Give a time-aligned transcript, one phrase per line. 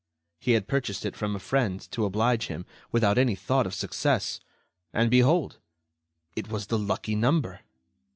[0.39, 4.39] He had purchased it from a friend, to oblige him, without any thought of success,
[4.91, 5.59] and behold,
[6.35, 7.59] it was the lucky number!